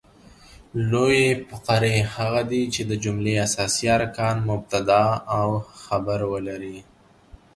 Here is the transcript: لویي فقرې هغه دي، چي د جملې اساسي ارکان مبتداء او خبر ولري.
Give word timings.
لویي 0.89 1.25
فقرې 1.49 1.95
هغه 2.15 2.41
دي، 2.51 2.63
چي 2.73 2.81
د 2.85 2.91
جملې 3.03 3.33
اساسي 3.45 3.85
ارکان 3.97 4.35
مبتداء 4.49 5.11
او 5.39 5.49
خبر 5.83 6.19
ولري. 6.31 6.77